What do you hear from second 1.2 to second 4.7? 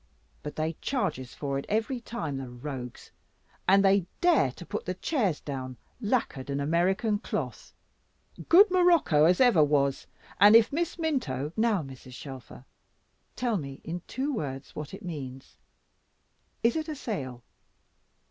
for it, every time, the rogues and they dare to